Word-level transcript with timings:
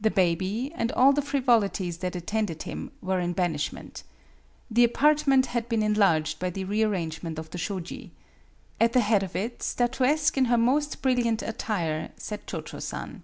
The 0.00 0.10
baby, 0.10 0.72
and 0.74 0.90
all 0.90 1.12
the 1.12 1.22
frivolities 1.22 1.98
that 1.98 2.16
attended 2.16 2.64
him, 2.64 2.90
were 3.00 3.20
in 3.20 3.34
banishment. 3.34 4.02
The 4.68 4.82
apartment 4.82 5.46
had 5.46 5.68
been 5.68 5.84
enlarged 5.84 6.40
by 6.40 6.50
the 6.50 6.64
rearrangement 6.64 7.38
of 7.38 7.50
the 7.50 7.58
shoji. 7.58 8.10
At 8.80 8.94
the 8.94 8.98
head 9.00 9.22
of 9.22 9.36
it, 9.36 9.62
statuesque 9.62 10.36
in 10.36 10.46
her 10.46 10.58
most 10.58 11.02
brilliant 11.02 11.40
attire, 11.40 12.10
sat 12.16 12.48
Cho 12.48 12.62
Cho 12.62 12.80
San. 12.80 13.22